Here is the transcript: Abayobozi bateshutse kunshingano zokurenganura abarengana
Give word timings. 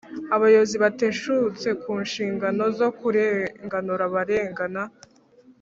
Abayobozi 0.35 0.75
bateshutse 0.83 1.67
kunshingano 1.81 2.63
zokurenganura 2.77 4.03
abarengana 4.09 4.83